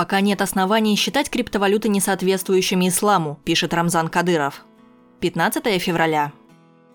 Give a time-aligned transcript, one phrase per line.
[0.00, 4.64] пока нет оснований считать криптовалюты несоответствующими исламу, пишет Рамзан Кадыров.
[5.20, 6.32] 15 февраля.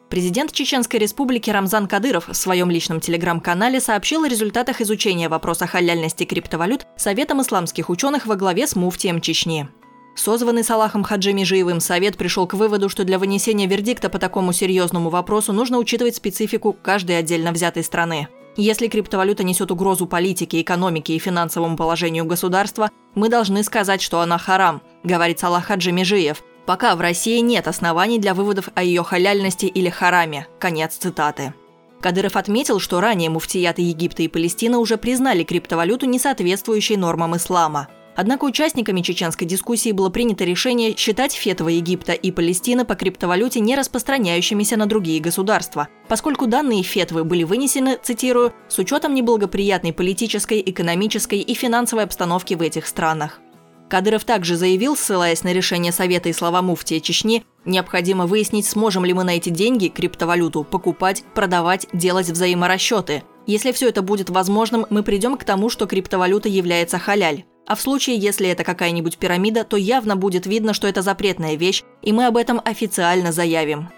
[0.10, 6.24] Президент Чеченской республики Рамзан Кадыров в своем личном телеграм-канале сообщил о результатах изучения вопроса халяльности
[6.24, 9.70] криптовалют Советом исламских ученых во главе с муфтием Чечни.
[10.16, 15.12] Созванный Салахом Хаджи Межиевым совет пришел к выводу, что для вынесения вердикта по такому серьезному
[15.12, 18.30] вопросу нужно учитывать специфику каждой отдельно взятой страны.
[18.58, 24.38] Если криптовалюта несет угрозу политике, экономике и финансовому положению государства, мы должны сказать, что она
[24.38, 26.42] харам, говорит Салах Хаджи Межиев.
[26.66, 30.48] Пока в России нет оснований для выводов о ее халяльности или хараме.
[30.58, 31.54] Конец цитаты.
[32.02, 37.88] Кадыров отметил, что ранее муфтияты Египта и Палестины уже признали криптовалюту несоответствующей нормам ислама.
[38.16, 43.76] Однако участниками чеченской дискуссии было принято решение считать фетвы Египта и Палестины по криптовалюте не
[43.76, 51.40] распространяющимися на другие государства, поскольку данные фетвы были вынесены, цитирую, с учетом неблагоприятной политической, экономической
[51.40, 53.42] и финансовой обстановки в этих странах.
[53.90, 59.14] Кадыров также заявил, ссылаясь на решение Совета и слова муфтия Чечни, необходимо выяснить, сможем ли
[59.14, 63.24] мы на эти деньги, криптовалюту, покупать, продавать, делать взаиморасчеты.
[63.46, 67.46] Если все это будет возможным, мы придем к тому, что криптовалюта является халяль.
[67.68, 71.84] А в случае, если это какая-нибудь пирамида, то явно будет видно, что это запретная вещь,
[72.02, 73.90] и мы об этом официально заявим.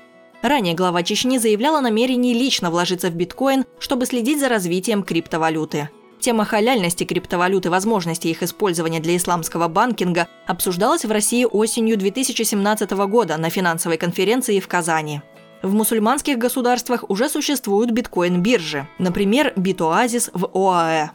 [0.41, 5.89] Ранее глава Чечни заявляла о намерении лично вложиться в биткоин, чтобы следить за развитием криптовалюты.
[6.19, 12.91] Тема халяльности криптовалюты и возможности их использования для исламского банкинга обсуждалась в России осенью 2017
[12.91, 15.21] года на финансовой конференции в Казани.
[15.61, 21.09] В мусульманских государствах уже существуют биткоин-биржи, например, Битоазис в ОАЭ.